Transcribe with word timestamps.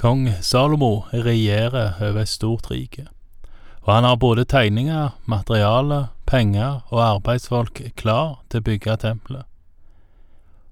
Kong 0.00 0.28
Salomo 0.40 1.04
regjerer 1.12 1.92
over 2.00 2.22
et 2.22 2.28
stort 2.28 2.70
rike, 2.70 3.02
og 3.82 3.94
han 3.94 4.04
har 4.04 4.16
både 4.16 4.44
tegninger, 4.44 5.08
materiale, 5.28 6.06
penger 6.26 6.80
og 6.88 7.02
arbeidsfolk 7.04 7.82
klar 8.00 8.38
til 8.48 8.62
å 8.62 8.64
bygge 8.64 8.96
tempelet. 9.02 9.44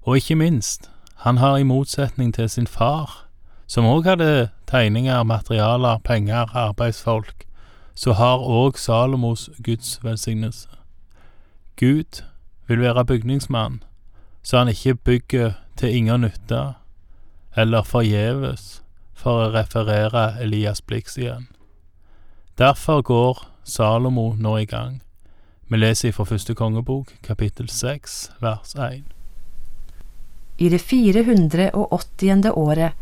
Og 0.01 0.17
ikke 0.17 0.39
minst, 0.41 0.89
han 1.21 1.37
har 1.37 1.59
i 1.59 1.67
motsetning 1.67 2.33
til 2.33 2.49
sin 2.49 2.65
far, 2.65 3.29
som 3.67 3.85
òg 3.85 4.09
hadde 4.09 4.49
tegninger, 4.65 5.21
materialer, 5.23 6.01
penger, 6.01 6.49
arbeidsfolk, 6.57 7.45
så 7.93 8.17
har 8.17 8.41
òg 8.41 8.81
Salomos 8.81 9.49
Guds 9.61 9.99
velsignelse. 10.01 10.73
Gud 11.77 12.25
vil 12.65 12.81
være 12.81 13.05
bygningsmann, 13.05 13.83
så 14.41 14.57
han 14.57 14.73
ikke 14.73 14.95
bygger 14.95 15.51
til 15.77 15.95
ingen 15.95 16.25
nytte, 16.25 16.73
eller 17.53 17.85
forgjeves, 17.85 18.79
for 19.19 19.43
å 19.43 19.51
referere 19.53 20.33
Elias 20.39 20.81
Blix 20.85 21.17
igjen. 21.19 21.47
Derfor 22.59 23.01
går 23.01 23.43
Salomo 23.63 24.33
nå 24.39 24.57
i 24.59 24.65
gang. 24.65 24.99
Vi 25.67 25.77
leser 25.77 26.15
fra 26.15 26.25
første 26.25 26.55
kongebok, 26.55 27.11
kapittel 27.21 27.69
seks, 27.69 28.29
vers 28.41 28.73
én. 28.75 29.03
I 30.57 30.69
det 30.69 30.79
480. 30.79 32.51
året 32.55 32.93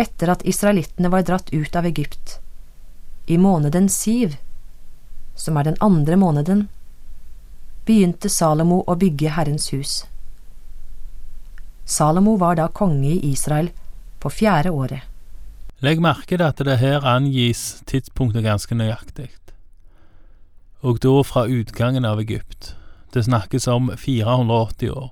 etter 0.00 0.32
at 0.32 0.46
israelittene 0.48 1.10
var 1.12 1.26
dratt 1.28 1.52
ut 1.52 1.76
av 1.76 1.86
Egypt, 1.86 2.38
i 3.26 3.36
måneden 3.38 3.88
Siv, 3.88 4.38
som 5.36 5.56
er 5.56 5.68
den 5.68 5.76
andre 5.80 6.16
måneden, 6.16 6.68
begynte 7.84 8.30
Salomo 8.32 8.80
å 8.86 8.96
bygge 8.96 9.34
Herrens 9.36 9.68
hus. 9.74 10.04
Salomo 11.84 12.36
var 12.40 12.56
da 12.56 12.68
konge 12.68 13.12
i 13.12 13.30
Israel 13.30 13.70
på 14.18 14.30
fjerde 14.30 14.70
året. 14.70 15.09
Legg 15.80 16.00
merke 16.04 16.36
til 16.36 16.42
at 16.44 16.58
det 16.60 16.76
her 16.76 17.06
angis 17.08 17.80
tidspunktet 17.88 18.44
ganske 18.44 18.76
nøyaktig, 18.76 19.30
og 20.84 20.98
da 21.00 21.22
fra 21.24 21.46
utgangen 21.48 22.04
av 22.04 22.20
Egypt. 22.20 22.74
Det 23.14 23.24
snakkes 23.24 23.64
om 23.68 23.88
480 23.96 24.90
år. 24.92 25.08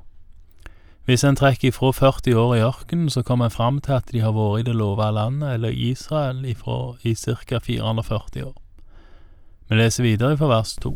Hvis 1.08 1.24
en 1.24 1.38
trekker 1.40 1.70
ifra 1.70 1.88
40 1.92 2.36
år 2.36 2.52
i 2.54 2.60
ørkenen, 2.66 3.08
så 3.08 3.22
kommer 3.24 3.48
en 3.48 3.54
fram 3.54 3.78
til 3.80 3.96
at 3.96 4.12
de 4.12 4.20
har 4.20 4.36
vært 4.36 4.60
i 4.60 4.66
det 4.68 4.74
lova 4.76 5.08
landet, 5.10 5.54
eller 5.54 5.72
Israel, 5.72 6.44
ifra, 6.44 6.98
i 7.00 7.14
ca. 7.16 7.58
440 7.64 8.44
år. 8.44 8.54
Vi 9.68 9.80
leser 9.80 10.04
videre 10.04 10.36
fra 10.36 10.52
vers 10.52 10.74
2. 10.84 10.92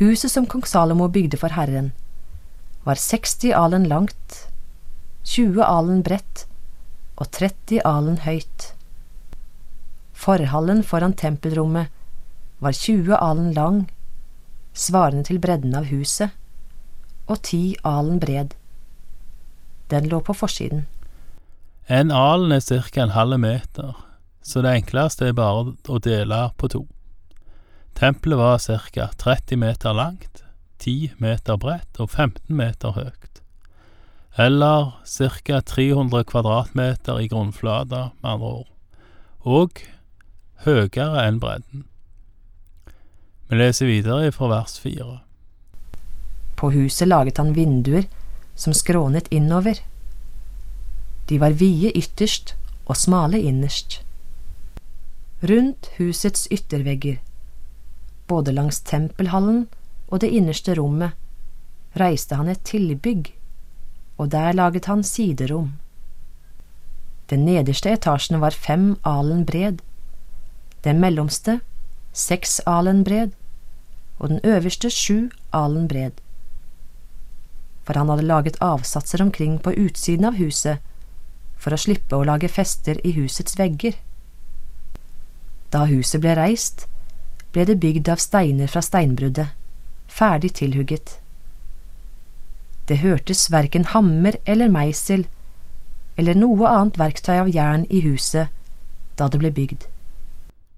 Huset 0.00 0.30
som 0.30 0.46
kong 0.46 0.66
Salomo 0.66 1.06
bygde 1.06 1.38
for 1.38 1.54
Herren, 1.54 1.92
var 2.82 2.98
60 2.98 3.54
alen 3.54 3.86
langt, 3.86 4.50
20 5.22 5.62
alen 5.62 6.02
bredt 6.02 6.48
og 7.16 7.30
30 7.32 7.80
alen 7.84 8.18
høyt. 8.24 8.72
Forhallen 10.16 10.82
foran 10.84 11.14
tempelrommet 11.16 11.92
var 12.58 12.72
20 12.72 13.16
alen 13.16 13.52
lang, 13.52 13.84
svarende 14.72 15.24
til 15.28 15.40
bredden 15.40 15.74
av 15.76 15.88
huset, 15.90 16.32
og 17.26 17.42
10 17.42 17.76
alen 17.84 18.20
bred. 18.20 18.54
Den 19.90 20.08
lå 20.10 20.20
på 20.20 20.34
forsiden. 20.34 20.86
En 21.88 22.10
alen 22.10 22.52
er 22.52 22.60
ca. 22.60 23.02
en 23.02 23.14
halv 23.14 23.38
meter, 23.38 23.94
så 24.42 24.62
det 24.62 24.72
enkleste 24.80 25.28
er 25.28 25.36
bare 25.38 25.76
å 25.88 25.98
dele 26.02 26.40
på 26.58 26.68
to. 26.68 26.86
Tempelet 27.94 28.38
var 28.38 28.58
ca. 28.58 29.08
30 29.16 29.56
meter 29.56 29.94
langt, 29.94 30.42
10 30.78 31.14
meter 31.18 31.56
bredt 31.56 32.00
og 32.00 32.10
15 32.10 32.56
meter 32.56 32.92
høyt. 32.92 33.25
Eller 34.38 34.92
ca. 35.04 35.60
300 35.60 36.24
kvadratmeter 36.24 37.20
i 37.20 37.28
grunnflata, 37.28 38.10
med 38.20 38.30
andre 38.30 38.46
ord, 38.46 38.72
og 39.40 39.80
høyere 40.66 41.22
enn 41.24 41.38
bredden. 41.40 41.86
Vi 43.48 43.56
leser 43.56 43.88
videre 43.88 44.32
fra 44.34 44.50
vers 44.50 44.76
fire. 44.82 45.20
På 46.56 46.68
huset 46.74 47.08
laget 47.08 47.38
han 47.40 47.54
vinduer 47.56 48.04
som 48.56 48.74
skrånet 48.76 49.28
innover. 49.32 49.80
De 51.28 51.38
var 51.40 51.56
vide 51.56 51.92
ytterst 51.96 52.54
og 52.86 52.96
smale 52.96 53.40
innerst. 53.40 54.02
Rundt 55.46 55.90
husets 55.96 56.46
yttervegger, 56.52 57.18
både 58.26 58.52
langs 58.52 58.80
tempelhallen 58.80 59.66
og 60.08 60.20
det 60.20 60.32
innerste 60.32 60.74
rommet, 60.76 61.12
reiste 61.96 62.36
han 62.36 62.48
et 62.48 62.64
tilbygg, 62.64 63.35
og 64.16 64.30
der 64.32 64.52
laget 64.52 64.88
han 64.90 65.02
siderom. 65.04 65.72
Den 67.30 67.44
nederste 67.44 67.90
etasjen 67.90 68.40
var 68.40 68.54
fem 68.54 68.94
alen 69.04 69.44
bred, 69.46 69.82
den 70.84 71.00
mellomste 71.02 71.60
seks 72.16 72.60
alen 72.66 73.04
bred, 73.04 73.34
og 74.18 74.28
den 74.28 74.40
øverste 74.44 74.90
sju 74.90 75.28
alen 75.52 75.88
bred. 75.88 76.12
For 77.84 77.98
han 77.98 78.08
hadde 78.08 78.26
laget 78.26 78.56
avsatser 78.60 79.22
omkring 79.22 79.58
på 79.62 79.74
utsiden 79.76 80.24
av 80.24 80.38
huset 80.40 80.78
for 81.56 81.74
å 81.74 81.80
slippe 81.80 82.16
å 82.16 82.24
lage 82.24 82.48
fester 82.48 83.00
i 83.04 83.12
husets 83.16 83.58
vegger. 83.58 83.98
Da 85.70 85.84
huset 85.90 86.22
ble 86.22 86.34
reist, 86.38 86.86
ble 87.52 87.66
det 87.68 87.78
bygd 87.82 88.08
av 88.12 88.22
steiner 88.22 88.70
fra 88.70 88.82
steinbruddet, 88.84 89.52
ferdig 90.06 90.54
tilhugget. 90.60 91.18
Det 92.88 93.00
hørtes 93.02 93.48
verken 93.50 93.84
hammer 93.92 94.38
eller 94.46 94.70
meisel 94.70 95.26
eller 96.16 96.38
noe 96.38 96.68
annet 96.70 96.98
verktøy 96.98 97.34
av 97.40 97.50
jern 97.52 97.84
i 97.90 98.00
huset 98.04 98.52
da 99.18 99.28
det 99.28 99.40
ble 99.42 99.50
bygd. 99.52 99.86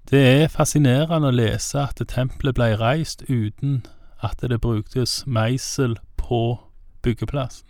Det 0.09 0.19
er 0.19 0.51
fascinerende 0.51 1.29
å 1.29 1.35
lese 1.35 1.83
at 1.83 2.01
tempelet 2.09 2.57
ble 2.57 2.71
reist 2.79 3.21
uten 3.29 3.83
at 4.25 4.41
det 4.41 4.61
bruktes 4.61 5.21
meisel 5.27 5.97
på 6.17 6.59
byggeplassen. 7.05 7.67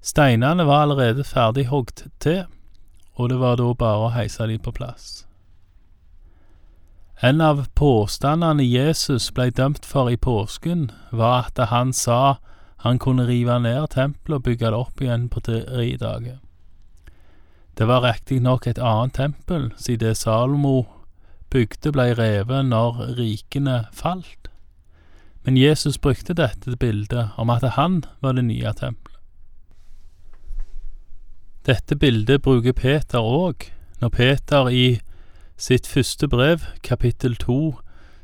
Steinene 0.00 0.64
var 0.64 0.86
allerede 0.86 1.24
ferdig 1.28 1.66
hogd 1.68 2.06
til, 2.24 2.46
og 3.14 3.28
det 3.28 3.38
var 3.38 3.58
da 3.60 3.68
bare 3.76 4.06
å 4.06 4.14
heise 4.14 4.46
de 4.48 4.56
på 4.58 4.72
plass. 4.72 5.26
En 7.20 7.42
av 7.44 7.66
påstandene 7.76 8.64
Jesus 8.64 9.28
ble 9.36 9.50
dømt 9.52 9.84
for 9.84 10.08
i 10.08 10.16
påsken, 10.16 10.88
var 11.12 11.50
at 11.50 11.60
han 11.68 11.92
sa 11.92 12.38
han 12.80 12.98
kunne 12.98 13.26
rive 13.28 13.58
ned 13.60 13.90
tempelet 13.92 14.38
og 14.38 14.46
bygge 14.46 14.70
det 14.70 14.78
opp 14.78 15.02
igjen 15.02 15.28
på 15.28 15.42
tre 15.44 15.88
dager. 16.00 16.38
Det 17.76 17.86
var 17.88 18.04
riktignok 18.04 18.66
et 18.66 18.78
annet 18.78 19.14
tempel, 19.14 19.70
siden 19.76 20.08
det 20.08 20.16
Salomo 20.16 20.84
bygde 21.50 21.92
blei 21.92 22.12
revet 22.16 22.66
når 22.68 23.16
rikene 23.18 23.84
falt. 23.92 24.48
Men 25.44 25.56
Jesus 25.56 25.98
brukte 25.98 26.36
dette 26.36 26.76
bildet 26.76 27.30
om 27.36 27.50
at 27.50 27.64
han 27.76 28.02
var 28.20 28.36
det 28.36 28.44
nye 28.44 28.72
tempelet. 28.72 29.16
Dette 31.66 31.96
bildet 31.96 32.42
bruker 32.42 32.72
Peter 32.72 33.20
òg, 33.20 33.68
når 34.00 34.08
Peter 34.08 34.68
i 34.72 35.00
sitt 35.60 35.86
første 35.86 36.28
brev, 36.28 36.64
kapittel 36.82 37.36
to, 37.36 37.76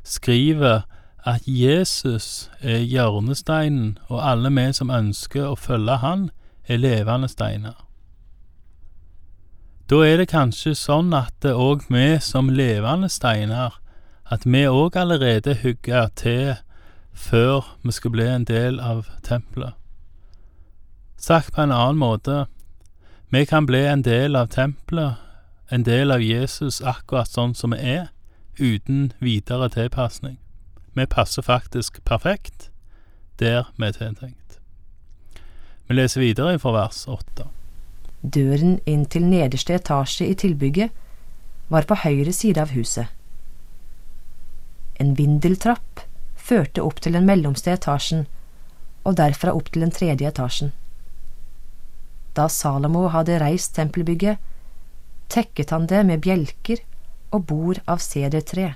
skriver 0.04 0.86
at 1.26 1.42
Jesus 1.46 2.50
er 2.60 2.78
hjørnesteinen, 2.78 3.98
og 4.06 4.22
alle 4.30 4.50
vi 4.54 4.68
som 4.72 4.92
ønsker 4.94 5.48
å 5.50 5.58
følge 5.58 5.98
han, 5.98 6.28
er 6.68 6.78
levende 6.78 7.28
steiner. 7.28 7.74
Da 9.90 10.00
er 10.06 10.16
det 10.18 10.28
kanskje 10.30 10.74
sånn 10.78 11.10
at 11.14 11.46
òg 11.46 11.84
vi 11.90 12.18
som 12.22 12.50
levende 12.50 13.10
steiner, 13.10 13.74
at 14.30 14.46
vi 14.46 14.64
òg 14.66 14.98
allerede 14.98 15.58
hugger 15.62 16.08
til 16.14 16.54
før 17.14 17.74
vi 17.82 17.94
skal 17.94 18.14
bli 18.14 18.26
en 18.30 18.46
del 18.46 18.80
av 18.80 19.06
tempelet. 19.22 19.74
Sagt 21.16 21.54
på 21.54 21.62
en 21.62 21.74
annen 21.74 21.98
måte, 21.98 22.46
vi 23.30 23.44
kan 23.44 23.66
bli 23.66 23.82
en 23.86 24.02
del 24.02 24.36
av 24.36 24.50
tempelet, 24.54 25.22
en 25.70 25.82
del 25.82 26.10
av 26.14 26.22
Jesus 26.22 26.82
akkurat 26.82 27.30
sånn 27.30 27.54
som 27.54 27.74
vi 27.74 27.82
er, 27.98 28.10
uten 28.58 29.12
videre 29.18 29.70
tilpasning. 29.74 30.38
Vi 30.96 31.06
passer 31.06 31.44
faktisk 31.44 32.00
perfekt 32.04 32.70
der 33.36 33.66
vi 33.76 33.84
er 33.84 33.92
tiltenkt. 33.92 34.58
Vi 35.86 35.94
leser 35.94 36.22
videre 36.24 36.58
fra 36.58 36.72
vers 36.72 37.02
åtte. 37.12 37.50
Døren 38.22 38.78
inn 38.88 39.04
til 39.12 39.26
nederste 39.28 39.76
etasje 39.76 40.26
i 40.26 40.36
tilbygget 40.40 40.94
var 41.68 41.84
på 41.84 41.98
høyre 42.00 42.32
side 42.32 42.62
av 42.62 42.72
huset. 42.72 43.12
En 44.96 45.12
vindeltrapp 45.18 46.06
førte 46.36 46.80
opp 46.82 47.02
til 47.04 47.18
den 47.18 47.28
mellomste 47.28 47.74
etasjen, 47.74 48.24
og 49.04 49.18
derfra 49.20 49.52
opp 49.52 49.68
til 49.70 49.84
den 49.84 49.92
tredje 49.92 50.30
etasjen. 50.32 50.72
Da 52.34 52.48
Salomo 52.48 53.06
hadde 53.12 53.36
reist 53.42 53.76
tempelbygget, 53.76 54.40
tekket 55.28 55.76
han 55.76 55.86
det 55.92 56.02
med 56.08 56.24
bjelker 56.24 56.80
og 57.36 57.46
bord 57.52 57.84
av 57.84 58.00
sedertre. 58.00 58.74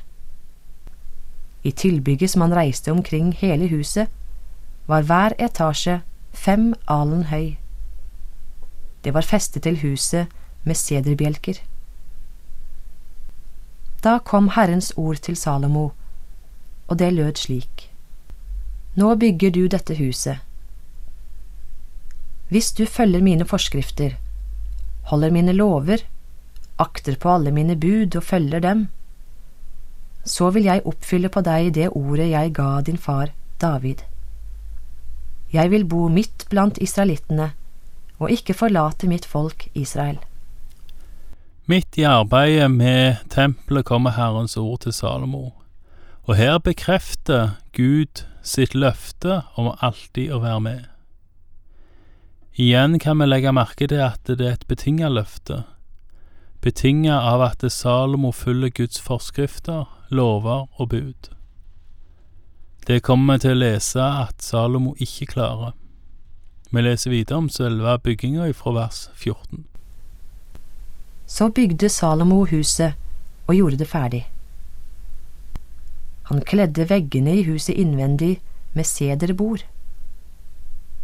I 1.63 1.73
tilbygget 1.73 2.31
som 2.31 2.41
han 2.41 2.55
reiste 2.57 2.93
omkring 2.93 3.33
hele 3.37 3.69
huset, 3.69 4.09
var 4.87 5.03
hver 5.03 5.37
etasje 5.39 6.01
fem 6.33 6.73
alen 6.89 7.27
høy. 7.31 7.57
Det 9.05 9.15
var 9.15 9.27
festet 9.27 9.63
til 9.63 9.81
huset 9.83 10.29
med 10.65 10.77
sederbjelker. 10.77 11.61
Da 14.05 14.19
kom 14.25 14.49
Herrens 14.57 14.93
ord 14.97 15.21
til 15.25 15.37
Salomo, 15.37 15.91
og 16.89 16.99
det 16.99 17.13
lød 17.13 17.37
slik. 17.37 17.91
Nå 18.97 19.15
bygger 19.15 19.51
du 19.51 19.67
dette 19.67 19.95
huset. 19.97 20.41
Hvis 22.49 22.73
du 22.73 22.87
følger 22.87 23.23
mine 23.23 23.45
forskrifter, 23.47 24.17
holder 25.13 25.31
mine 25.31 25.53
lover, 25.53 26.03
akter 26.79 27.17
på 27.21 27.31
alle 27.31 27.53
mine 27.55 27.77
bud 27.77 28.17
og 28.17 28.25
følger 28.25 28.61
dem, 28.65 28.89
så 30.25 30.51
vil 30.55 30.69
jeg 30.69 30.85
oppfylle 30.85 31.31
på 31.33 31.43
deg 31.45 31.73
det 31.75 31.91
ordet 31.97 32.31
jeg 32.31 32.55
ga 32.57 32.81
din 32.85 32.99
far 33.01 33.33
David. 33.61 34.05
Jeg 35.53 35.71
vil 35.71 35.85
bo 35.85 36.09
midt 36.09 36.47
blant 36.51 36.79
israelittene 36.79 37.53
og 38.21 38.31
ikke 38.31 38.55
forlate 38.55 39.09
mitt 39.09 39.25
folk 39.27 39.69
Israel. 39.75 40.21
Midt 41.71 41.99
i 41.99 42.05
arbeidet 42.05 42.71
med 42.71 43.23
tempelet 43.31 43.87
kommer 43.87 44.11
Herrens 44.11 44.57
ord 44.57 44.81
til 44.85 44.93
Salomo, 44.93 45.53
og 46.27 46.37
her 46.37 46.59
bekrefter 46.59 47.57
Gud 47.73 48.25
sitt 48.43 48.75
løfte 48.75 49.43
om 49.57 49.71
alltid 49.81 50.33
å 50.35 50.41
være 50.43 50.61
med. 50.61 50.81
Igjen 52.61 52.99
kan 52.99 53.21
vi 53.23 53.29
legge 53.29 53.55
merke 53.55 53.87
til 53.89 54.03
at 54.05 54.27
det 54.27 54.43
er 54.43 54.59
et 54.59 54.67
betinget 54.69 55.15
løfte, 55.15 55.63
betinget 56.61 57.17
av 57.17 57.45
at 57.47 57.65
Salomo 57.73 58.33
følger 58.37 58.75
Guds 58.83 59.01
forskrifter, 59.01 59.87
lover 60.11 60.67
og 60.77 60.89
bud. 60.89 61.31
Det 62.87 63.03
kommer 63.03 63.37
vi 63.37 63.45
til 63.45 63.55
å 63.55 63.61
lese 63.61 64.03
at 64.03 64.43
Salomo 64.43 64.95
ikke 64.99 65.29
klarer. 65.35 65.75
Vi 66.71 66.83
leser 66.83 67.11
videre 67.11 67.39
om 67.39 67.49
selve 67.51 67.97
bygginga 68.03 68.49
fra 68.55 68.73
vers 68.75 69.09
14. 69.15 69.65
Så 71.27 71.51
bygde 71.55 71.89
Salomo 71.89 72.45
huset 72.51 72.99
og 73.47 73.55
gjorde 73.55 73.79
det 73.79 73.89
ferdig. 73.91 74.25
Han 76.31 76.43
kledde 76.47 76.89
veggene 76.91 77.37
i 77.39 77.47
huset 77.47 77.75
innvendig 77.75 78.41
med 78.75 78.87
sederbord. 78.87 79.65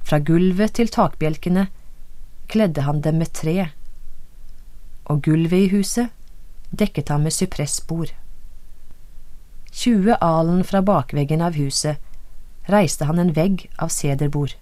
Fra 0.07 0.19
gulvet 0.23 0.77
til 0.79 0.91
takbjelkene 0.91 1.67
kledde 2.51 2.87
han 2.87 3.03
dem 3.03 3.19
med 3.19 3.35
tre, 3.35 3.71
og 5.07 5.23
gulvet 5.23 5.67
i 5.67 5.73
huset 5.75 6.15
dekket 6.71 7.11
han 7.11 7.27
med 7.27 7.35
sypressbord. 7.35 8.13
Tjue 9.77 10.17
alen 10.25 10.63
fra 10.65 10.81
bakveggen 10.81 11.43
av 11.45 11.57
huset 11.61 12.01
reiste 12.73 13.05
han 13.05 13.19
en 13.21 13.35
vegg 13.37 13.67
av 13.77 13.91
sederbord. 13.93 14.55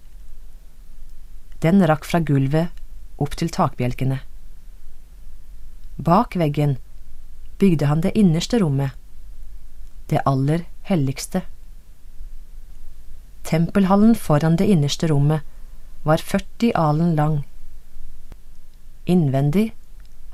Den 1.63 1.79
rakk 1.87 2.03
fra 2.03 2.19
gulvet 2.19 2.83
opp 3.23 3.37
til 3.39 3.47
takbjelkene. 3.47 4.17
Bak 5.95 6.35
veggen 6.35 6.75
bygde 7.61 7.87
han 7.87 8.03
det 8.03 8.11
innerste 8.19 8.59
rommet, 8.59 8.91
det 10.11 10.19
aller 10.27 10.65
helligste. 10.89 11.45
Tempelhallen 13.47 14.17
foran 14.19 14.57
det 14.59 14.67
innerste 14.73 15.07
rommet 15.07 15.47
var 16.03 16.19
40 16.19 16.73
alen 16.75 17.15
lang. 17.15 17.37
Innvendig 19.07 19.69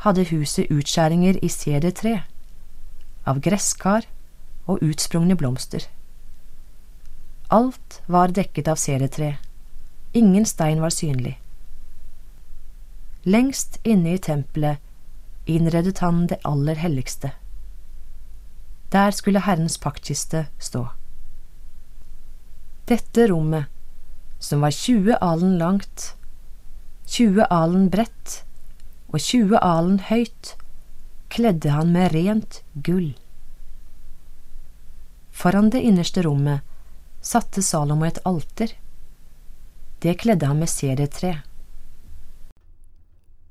hadde 0.01 0.25
huset 0.31 0.73
utskjæringer 0.73 1.37
i 1.45 1.51
sedertre, 1.53 2.23
av 3.29 3.43
gresskar 3.45 4.09
og 4.65 4.83
utsprungne 4.85 5.35
blomster. 5.37 5.87
Alt 7.51 8.01
var 8.07 8.31
dekket 8.31 8.69
av 8.71 8.79
sedertre, 8.79 9.35
ingen 10.13 10.45
stein 10.45 10.81
var 10.81 10.93
synlig. 10.95 11.37
Lengst 13.23 13.77
inne 13.83 14.15
i 14.15 14.21
tempelet 14.21 14.79
innredet 15.45 15.99
han 15.99 16.25
det 16.27 16.39
aller 16.45 16.75
helligste. 16.75 17.31
Der 18.91 19.11
skulle 19.11 19.43
Herrens 19.45 19.77
paktkiste 19.77 20.47
stå. 20.59 20.87
Dette 22.89 23.27
rommet, 23.31 23.65
som 24.39 24.61
var 24.61 24.71
20 24.71 25.15
alen 25.21 25.57
langt, 25.57 26.15
20 27.07 27.45
alen 27.51 27.89
bredt 27.91 28.41
og 29.11 29.19
20 29.19 29.57
alen 29.61 29.99
høyt, 30.09 30.55
kledde 31.29 31.71
han 31.71 31.93
med 31.93 32.13
rent 32.15 32.61
gull. 32.83 33.13
Foran 35.41 35.71
det 35.73 35.81
innerste 35.81 36.21
rommet 36.21 36.61
satte 37.21 37.63
Salomo 37.65 38.05
et 38.05 38.19
alter. 38.29 38.75
Det 40.01 40.19
kledde 40.21 40.45
han 40.45 40.59
med 40.61 40.69
serietre. 40.69 41.39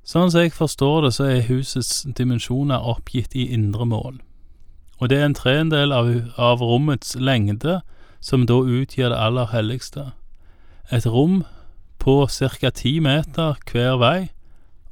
Sånn 0.06 0.30
som 0.30 0.44
jeg 0.44 0.54
forstår 0.54 1.06
det, 1.06 1.10
så 1.16 1.26
er 1.26 1.48
husets 1.48 2.04
dimensjoner 2.18 2.86
oppgitt 2.92 3.34
i 3.34 3.48
indre 3.54 3.86
mål, 3.90 4.20
og 4.98 5.10
det 5.10 5.18
er 5.18 5.26
en 5.26 5.34
tredjedel 5.38 5.94
av, 5.94 6.10
av 6.38 6.62
rommets 6.62 7.16
lengde 7.18 7.80
som 8.22 8.46
da 8.46 8.60
utgjør 8.62 9.10
det 9.10 9.20
aller 9.26 9.50
helligste. 9.50 10.04
Et 10.94 11.06
rom 11.06 11.42
på 11.98 12.14
ca. 12.30 12.70
ti 12.70 12.98
meter 13.02 13.58
hver 13.70 13.98
vei 13.98 14.30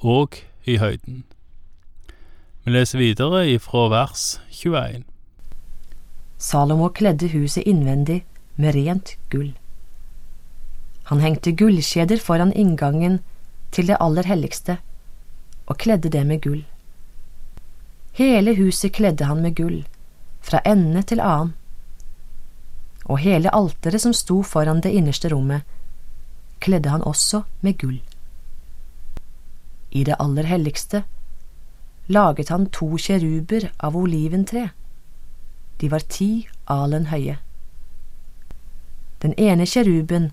og 0.03 0.41
i 0.67 0.79
høyden. 0.83 1.23
Vi 2.65 2.75
leser 2.75 2.99
videre 3.03 3.47
ifra 3.51 3.87
vers 3.95 4.41
21. 4.51 5.07
Salomo 6.39 6.89
kledde 6.95 7.29
huset 7.33 7.67
innvendig 7.67 8.25
med 8.55 8.75
rent 8.75 9.17
gull. 9.31 9.53
Han 11.11 11.21
hengte 11.21 11.53
gullkjeder 11.53 12.21
foran 12.23 12.53
inngangen 12.53 13.19
til 13.75 13.89
det 13.91 13.97
aller 14.01 14.27
helligste, 14.29 14.79
og 15.67 15.79
kledde 15.83 16.13
det 16.13 16.25
med 16.27 16.43
gull. 16.45 16.63
Hele 18.19 18.55
huset 18.55 18.93
kledde 18.93 19.25
han 19.25 19.43
med 19.43 19.57
gull, 19.57 19.83
fra 20.41 20.61
ende 20.65 21.03
til 21.03 21.21
annen. 21.21 21.55
Og 23.05 23.19
hele 23.25 23.51
alteret 23.55 24.03
som 24.03 24.13
sto 24.13 24.43
foran 24.43 24.83
det 24.85 24.93
innerste 24.93 25.31
rommet, 25.33 25.63
kledde 26.61 26.91
han 26.93 27.03
også 27.03 27.43
med 27.61 27.79
gull. 27.79 28.01
I 29.91 30.05
det 30.05 30.17
aller 30.21 30.45
helligste 30.45 31.05
laget 32.09 32.49
han 32.49 32.67
to 32.73 32.97
kjeruber 32.97 33.71
av 33.79 33.97
oliventre. 33.97 34.69
De 35.81 35.91
var 35.91 36.05
ti 36.09 36.49
alen 36.67 37.07
høye. 37.13 37.39
Den 39.23 39.35
ene 39.39 39.67
kjeruben 39.67 40.31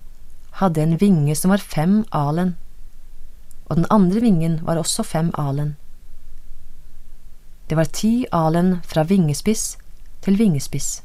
hadde 0.62 0.82
en 0.82 0.98
vinge 1.02 1.36
som 1.36 1.52
var 1.54 1.62
fem 1.62 2.04
alen, 2.12 2.56
og 3.66 3.76
den 3.80 3.88
andre 3.90 4.22
vingen 4.22 4.60
var 4.66 4.78
også 4.78 5.04
fem 5.04 5.32
alen. 5.38 5.76
Det 7.70 7.78
var 7.78 7.90
ti 7.90 8.26
alen 8.32 8.80
fra 8.86 9.04
vingespiss 9.04 9.78
til 10.22 10.38
vingespiss. 10.38 11.04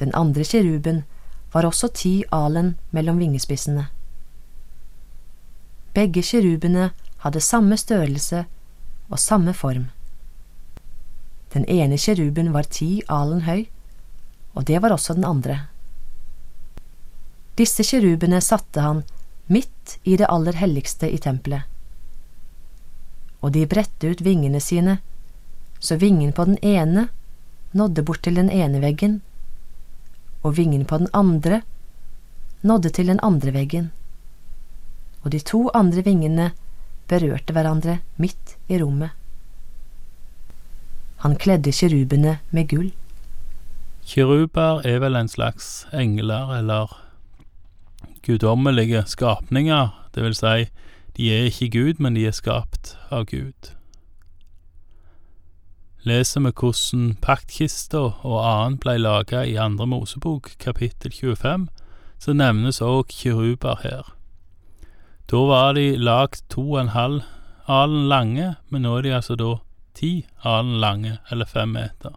Den 0.00 0.12
andre 0.14 0.44
kjeruben 0.44 1.04
var 1.52 1.64
også 1.64 1.88
ti 1.88 2.24
alen 2.32 2.76
mellom 2.90 3.18
vingespissene. 3.18 3.86
Begge 5.94 6.22
kjerubene 6.22 6.90
hadde 7.24 7.40
samme 7.40 7.76
størrelse 7.76 8.44
og 9.08 9.18
samme 9.18 9.54
form. 9.54 9.88
Den 11.58 11.66
ene 11.66 11.96
kjeruben 11.98 12.52
var 12.54 12.68
ti 12.70 13.00
alen 13.10 13.40
høy, 13.42 13.64
og 14.54 14.68
det 14.70 14.78
var 14.78 14.92
også 14.94 15.16
den 15.16 15.24
andre. 15.26 15.56
Disse 17.58 17.82
kjerubene 17.82 18.38
satte 18.38 18.84
han 18.84 19.00
midt 19.50 19.96
i 20.06 20.14
det 20.20 20.28
aller 20.30 20.54
helligste 20.54 21.10
i 21.10 21.18
tempelet. 21.18 21.66
Og 23.42 23.56
de 23.58 23.66
bredte 23.66 24.12
ut 24.12 24.22
vingene 24.22 24.62
sine, 24.62 25.00
så 25.82 25.98
vingen 25.98 26.30
på 26.30 26.46
den 26.46 26.62
ene 26.62 27.08
nådde 27.74 28.06
bort 28.06 28.22
til 28.22 28.38
den 28.38 28.54
ene 28.54 28.78
veggen, 28.78 29.18
og 30.46 30.54
vingen 30.62 30.86
på 30.86 31.02
den 31.02 31.10
andre 31.10 31.64
nådde 32.62 32.94
til 32.94 33.10
den 33.10 33.18
andre 33.18 33.50
veggen, 33.58 33.90
og 35.24 35.34
de 35.34 35.42
to 35.42 35.66
andre 35.74 36.06
vingene 36.06 36.52
berørte 37.10 37.50
hverandre 37.50 37.98
midt 38.14 38.60
i 38.70 38.78
rommet. 38.78 39.10
Han 41.24 41.36
kledde 41.36 41.72
kirubene 41.72 42.38
med 42.50 42.68
gull. 42.68 42.92
Kiruber 44.06 44.86
er 44.86 45.00
vel 45.02 45.16
en 45.18 45.28
slags 45.28 45.86
engler 45.92 46.54
eller 46.58 46.94
guddommelige 48.22 49.02
skapninger, 49.06 49.88
det 50.14 50.22
vil 50.22 50.34
si, 50.34 50.68
de 51.16 51.32
er 51.34 51.50
ikke 51.50 51.70
Gud, 51.74 51.98
men 51.98 52.14
de 52.14 52.26
er 52.26 52.36
skapt 52.36 52.94
av 53.10 53.26
Gud. 53.26 53.72
Leser 56.06 56.40
vi 56.40 56.52
hvordan 56.54 57.16
paktkista 57.20 58.00
og 58.22 58.38
annet 58.38 58.80
blei 58.80 58.96
laga 59.02 59.42
i 59.44 59.58
Andre 59.58 59.86
Mosebok, 59.86 60.54
kapittel 60.62 61.12
25, 61.12 61.66
så 62.18 62.32
nevnes 62.32 62.80
òg 62.80 63.10
kiruber 63.10 63.82
her. 63.82 64.14
Da 65.28 65.42
var 65.50 65.74
de 65.74 65.96
lagd 65.96 66.46
to 66.48 66.64
og 66.70 66.80
en 66.80 66.94
halv 66.94 67.26
alen 67.68 68.06
lange, 68.08 68.54
men 68.70 68.86
nå 68.86 68.96
er 68.96 69.02
de 69.04 69.16
altså 69.18 69.36
da 69.36 69.56
ti 69.98 70.12
alen 70.46 70.78
lange, 70.80 71.18
eller 71.30 71.46
fem 71.46 71.74
meter. 71.74 72.14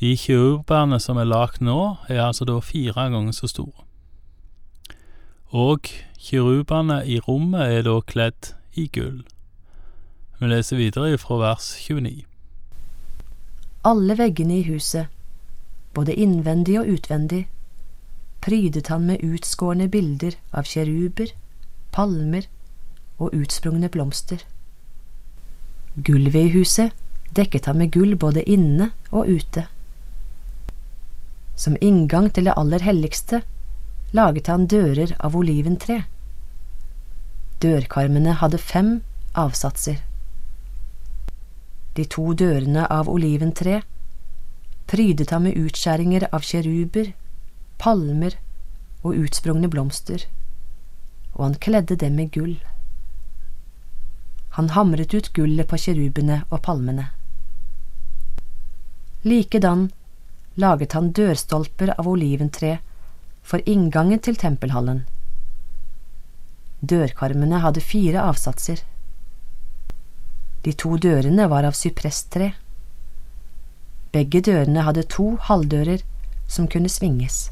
De 0.00 0.12
kiruberne 0.20 1.00
som 1.00 1.16
er 1.16 1.28
lagd 1.28 1.62
nå, 1.64 1.96
er 2.12 2.26
altså 2.26 2.44
da 2.44 2.58
fire 2.60 3.08
ganger 3.12 3.32
så 3.32 3.48
store. 3.48 3.86
Og 5.56 5.88
kirubene 6.20 7.00
i 7.08 7.16
rommet 7.24 7.72
er 7.78 7.86
da 7.86 8.00
kledd 8.04 8.52
i 8.76 8.90
gull. 8.92 9.22
Vi 10.38 10.48
leser 10.52 10.76
videre 10.76 11.16
fra 11.18 11.38
vers 11.40 11.72
29. 11.88 12.24
alle 13.86 14.16
veggene 14.18 14.56
i 14.58 14.64
huset, 14.66 15.06
både 15.94 16.14
innvendig 16.14 16.74
og 16.80 16.88
utvendig, 16.90 17.44
prydet 18.42 18.88
han 18.90 19.06
med 19.06 19.22
utskårne 19.22 19.86
bilder 19.88 20.34
av 20.52 20.66
kjeruber, 20.66 21.30
palmer 21.94 22.48
og 23.18 23.30
utsprungne 23.32 23.88
blomster. 23.88 24.42
Gulvet 25.96 26.34
i 26.34 26.52
huset 26.52 26.92
dekket 27.36 27.66
han 27.66 27.78
med 27.78 27.92
gull 27.92 28.16
både 28.20 28.42
inne 28.44 28.90
og 29.10 29.28
ute. 29.28 29.66
Som 31.56 31.76
inngang 31.80 32.28
til 32.30 32.48
det 32.48 32.56
aller 32.56 32.84
helligste 32.84 33.40
laget 34.16 34.50
han 34.52 34.66
dører 34.68 35.16
av 35.24 35.36
oliventre. 35.36 36.02
Dørkarmene 37.64 38.36
hadde 38.42 38.60
fem 38.60 38.90
avsatser. 39.32 40.02
De 41.96 42.04
to 42.04 42.34
dørene 42.36 42.84
av 42.92 43.08
oliventre 43.08 43.80
prydet 44.86 45.32
han 45.32 45.46
med 45.48 45.56
utskjæringer 45.56 46.28
av 46.28 46.44
kjeruber, 46.44 47.14
palmer 47.80 48.36
og 49.02 49.16
utsprungne 49.16 49.70
blomster, 49.72 50.26
og 51.34 51.44
han 51.48 51.60
kledde 51.66 51.96
dem 51.96 52.20
med 52.20 52.32
gull. 52.36 52.58
Han 54.56 54.70
hamret 54.72 55.14
ut 55.14 55.32
gullet 55.36 55.68
på 55.68 55.76
kjerubene 55.76 56.38
og 56.48 56.62
palmene. 56.64 57.10
Likedan 59.28 59.90
laget 60.54 60.94
han 60.96 61.10
dørstolper 61.12 61.90
av 61.98 62.06
oliventre 62.08 62.78
for 63.44 63.60
inngangen 63.68 64.22
til 64.24 64.38
tempelhallen. 64.40 65.02
Dørkarmene 66.80 67.60
hadde 67.60 67.82
fire 67.84 68.22
avsatser. 68.30 68.80
De 70.64 70.72
to 70.72 70.96
dørene 71.04 71.48
var 71.52 71.68
av 71.68 71.76
sypresstre. 71.76 72.54
Begge 74.16 74.40
dørene 74.40 74.86
hadde 74.86 75.04
to 75.16 75.26
halvdører 75.50 76.00
som 76.48 76.70
kunne 76.72 76.88
svinges. 76.88 77.50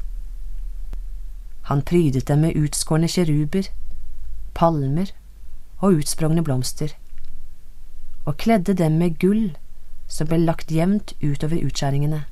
Han 1.69 1.85
prydet 1.85 2.25
dem 2.31 2.41
med 2.47 2.57
utskårne 2.57 3.11
kjeruber, 3.13 3.69
palmer 4.57 5.13
og 5.81 5.99
utsprungne 5.99 6.43
blomster, 6.43 6.95
og 8.25 8.37
kledde 8.37 8.73
dem 8.73 8.97
med 9.01 9.19
gull 9.19 9.51
som 10.07 10.29
ble 10.29 10.39
lagt 10.45 10.71
jevnt 10.71 11.13
utover 11.23 11.59
utskjæringene. 11.65 12.23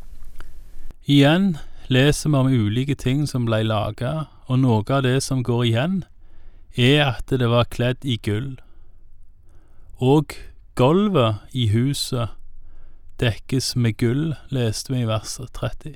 Igjen 1.05 1.57
leser 1.91 2.29
vi 2.29 2.39
om 2.39 2.47
ulike 2.47 2.95
ting 2.95 3.25
som 3.27 3.45
blei 3.45 3.63
laga, 3.65 4.27
og 4.47 4.59
noe 4.63 4.83
av 4.89 5.03
det 5.03 5.19
som 5.23 5.43
går 5.43 5.63
igjen, 5.67 6.03
er 6.75 7.03
at 7.05 7.29
det 7.29 7.49
var 7.49 7.69
kledd 7.69 8.05
i 8.05 8.17
gull. 8.23 8.55
Og 9.99 10.33
gulvet 10.75 11.43
i 11.53 11.67
huset 11.73 12.33
dekkes 13.21 13.75
med 13.75 13.97
gull, 13.97 14.33
leste 14.49 14.93
vi 14.93 15.03
i 15.03 15.09
vers 15.09 15.37
30. 15.37 15.95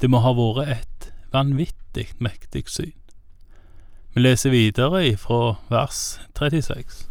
Det 0.00 0.10
må 0.10 0.22
ha 0.22 0.32
vært 0.36 0.68
et 0.76 1.12
vanvittig 1.32 2.12
mektig 2.22 2.68
syn. 2.70 3.01
Vi 4.14 4.20
leser 4.20 4.50
videre 4.50 5.06
ifra 5.06 5.56
vers 5.68 6.18
36. 6.38 7.06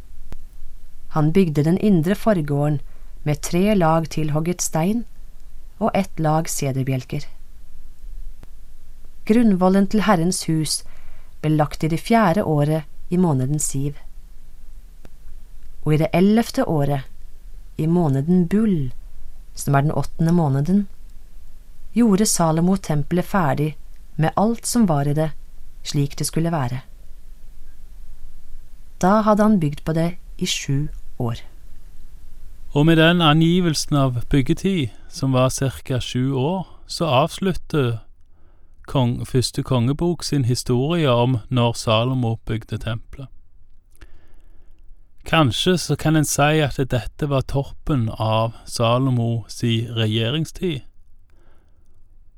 Han 1.09 1.31
bygde 1.33 1.63
den 1.63 1.77
indre 1.77 2.15
forgården 2.15 2.79
med 3.23 3.41
tre 3.41 3.75
lag 3.75 4.05
tilhogget 4.09 4.61
stein 4.61 5.01
og 5.79 5.89
ett 5.97 6.19
lag 6.19 6.49
sederbjelker. 6.49 7.25
Grunnvollen 9.25 9.87
til 9.89 10.05
Herrens 10.05 10.43
hus 10.45 10.83
ble 11.41 11.55
lagt 11.55 11.83
i 11.83 11.89
det 11.89 11.99
fjerde 12.05 12.43
året 12.45 12.85
i 13.09 13.17
måneden 13.17 13.59
Siv. 13.59 13.97
Og 15.81 15.95
i 15.95 15.99
det 16.03 16.11
ellevte 16.13 16.67
året, 16.69 17.01
i 17.77 17.89
måneden 17.89 18.45
Bull, 18.47 18.93
som 19.55 19.73
er 19.75 19.87
den 19.87 19.97
åttende 19.97 20.35
måneden, 20.37 20.85
gjorde 21.97 22.29
Salomo 22.29 22.77
tempelet 22.77 23.25
ferdig 23.25 23.73
med 24.21 24.37
alt 24.37 24.69
som 24.69 24.85
var 24.85 25.09
i 25.09 25.17
det, 25.17 25.31
slik 25.81 26.13
det 26.19 26.29
skulle 26.29 26.53
være. 26.53 26.83
Da 29.01 29.21
hadde 29.21 29.43
han 29.43 29.59
bygd 29.59 29.83
på 29.85 29.93
det 29.93 30.15
i 30.37 30.45
sju 30.45 30.87
år. 31.19 31.41
Og 32.73 32.85
med 32.85 32.97
den 32.97 33.21
angivelsen 33.21 33.95
av 33.95 34.21
byggetid, 34.29 34.89
som 35.09 35.33
var 35.33 35.49
ca. 35.49 35.99
sju 35.99 36.33
år, 36.33 36.67
så 36.87 37.05
avslutter 37.05 37.97
kong, 38.87 39.27
første 39.27 39.63
kongebok 39.63 40.23
sin 40.23 40.45
historie 40.45 41.09
om 41.09 41.37
når 41.49 41.73
Salomo 41.73 42.35
bygde 42.45 42.77
tempelet. 42.77 43.27
Kanskje 45.25 45.77
så 45.77 45.95
kan 45.95 46.15
en 46.15 46.25
si 46.25 46.61
at 46.61 46.79
dette 46.91 47.29
var 47.29 47.41
toppen 47.41 48.09
av 48.19 48.55
Salomo 48.65 49.45
si 49.47 49.87
regjeringstid, 49.95 50.81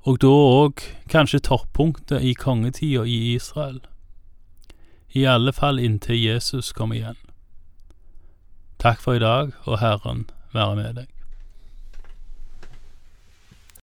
og 0.03 0.19
da 0.19 0.27
òg 0.27 0.83
kanskje 1.09 1.39
toppunktet 1.39 2.21
i 2.21 2.33
kongetida 2.33 3.05
i 3.07 3.35
Israel. 3.35 3.79
I 5.15 5.25
alle 5.29 5.53
fall 5.53 5.79
inntil 5.79 6.17
Jesus 6.17 6.71
kom 6.73 6.93
igjen. 6.93 7.17
Takk 8.81 9.01
for 9.01 9.13
i 9.13 9.21
dag, 9.21 9.53
og 9.69 9.77
Herren 9.79 10.25
være 10.55 10.75
med 10.79 10.97
deg. 10.97 11.12